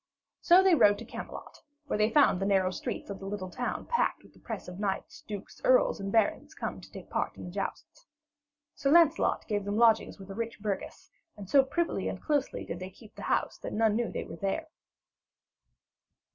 So 0.39 0.63
they 0.63 0.73
rode 0.73 0.97
to 0.97 1.05
Camelot, 1.05 1.61
where 1.85 1.95
they 1.99 2.09
found 2.09 2.41
the 2.41 2.45
narrow 2.47 2.71
streets 2.71 3.11
of 3.11 3.19
the 3.19 3.27
little 3.27 3.51
town 3.51 3.85
packed 3.85 4.23
with 4.23 4.33
the 4.33 4.39
press 4.39 4.67
of 4.67 4.79
knights, 4.79 5.21
dukes, 5.27 5.61
earls 5.63 5.99
and 5.99 6.11
barons 6.11 6.55
come 6.55 6.81
to 6.81 6.91
take 6.91 7.11
part 7.11 7.37
in 7.37 7.43
the 7.45 7.51
jousts. 7.51 8.07
Sir 8.73 8.89
Lancelot 8.89 9.47
got 9.47 9.63
them 9.63 9.77
lodgings 9.77 10.17
with 10.17 10.31
a 10.31 10.33
rich 10.33 10.59
burgess, 10.59 11.11
and 11.37 11.47
so 11.47 11.61
privily 11.63 12.07
and 12.09 12.19
closely 12.19 12.65
did 12.65 12.79
they 12.79 12.89
keep 12.89 13.13
the 13.13 13.21
house 13.29 13.59
that 13.59 13.73
none 13.73 13.95
knew 13.95 14.05
that 14.05 14.13
they 14.13 14.23
were 14.23 14.37
there. 14.37 14.69